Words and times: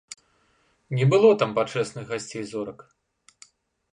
Не 0.99 1.05
было 1.11 1.29
там 1.43 1.51
пачэсных 1.59 2.03
гасцей-зорак. 2.13 2.79